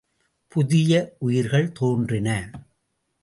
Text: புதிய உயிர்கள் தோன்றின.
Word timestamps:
புதிய 0.47 1.15
உயிர்கள் 1.19 1.71
தோன்றின. 1.71 2.29